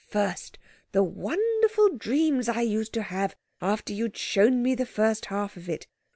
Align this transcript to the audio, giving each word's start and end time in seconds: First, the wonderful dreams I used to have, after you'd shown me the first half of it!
First, 0.07 0.57
the 0.93 1.03
wonderful 1.03 1.89
dreams 1.89 2.49
I 2.49 2.61
used 2.61 2.91
to 2.93 3.03
have, 3.03 3.35
after 3.61 3.93
you'd 3.93 4.17
shown 4.17 4.63
me 4.63 4.73
the 4.73 4.87
first 4.87 5.25
half 5.27 5.55
of 5.57 5.69
it! 5.69 5.85